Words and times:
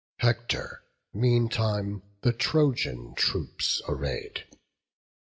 Hector 0.17 0.81
meantime 1.13 2.01
the 2.21 2.33
Trojan 2.33 3.13
troops 3.13 3.83
array'd. 3.87 4.45